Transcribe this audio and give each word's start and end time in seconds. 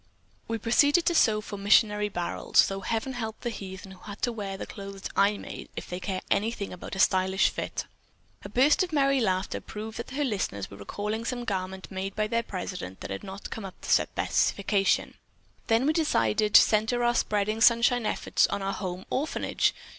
We 0.47 0.57
proceeded 0.57 1.05
to 1.05 1.13
sew 1.13 1.41
for 1.41 1.57
missionary 1.57 2.09
barrels, 2.09 2.67
though 2.67 2.79
heaven 2.79 3.13
help 3.13 3.39
the 3.41 3.51
heathen 3.51 3.91
who 3.91 3.99
had 3.99 4.19
to 4.23 4.31
wear 4.31 4.57
the 4.57 4.65
clothes 4.65 5.07
I 5.15 5.37
made 5.37 5.69
if 5.75 5.87
they 5.87 5.99
care 5.99 6.21
anything 6.31 6.73
about 6.73 6.95
a 6.95 6.99
stylish 6.99 7.49
fit." 7.51 7.85
A 8.43 8.49
burst 8.49 8.81
of 8.81 8.91
merry 8.91 9.21
laughter 9.21 9.61
proved 9.61 9.97
that 9.99 10.09
her 10.09 10.23
listeners 10.23 10.71
were 10.71 10.77
recalling 10.77 11.23
some 11.23 11.43
garment 11.45 11.87
made 11.91 12.15
by 12.15 12.25
their 12.25 12.41
president 12.41 13.01
that 13.01 13.11
had 13.11 13.23
not 13.23 13.51
come 13.51 13.63
up 13.63 13.79
to 13.81 13.91
specifications. 13.91 15.17
"Then 15.67 15.85
we 15.85 15.93
decided 15.93 16.55
to 16.55 16.61
center 16.63 17.03
our 17.03 17.13
spreading 17.13 17.61
sunshine 17.61 18.07
efforts 18.07 18.47
on 18.47 18.63
our 18.63 18.73
home 18.73 19.05
orphanage. 19.11 19.75